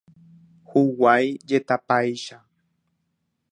Huguái 0.71 1.37
jetapáicha. 1.47 2.37